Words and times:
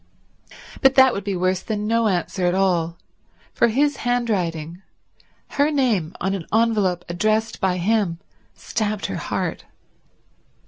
But 0.81 0.95
that 0.95 1.13
would 1.13 1.23
be 1.23 1.35
worse 1.35 1.61
than 1.61 1.85
no 1.85 2.07
answer 2.07 2.47
at 2.47 2.55
all; 2.55 2.97
for 3.53 3.67
his 3.67 3.97
handwriting, 3.97 4.81
her 5.49 5.69
name 5.69 6.15
on 6.19 6.33
an 6.33 6.47
envelope 6.51 7.05
addressed 7.07 7.61
by 7.61 7.77
him, 7.77 8.17
stabbed 8.55 9.05
her 9.05 9.17
heart. 9.17 9.65